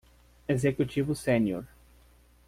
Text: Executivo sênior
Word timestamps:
Executivo 0.47 1.13
sênior 1.13 1.63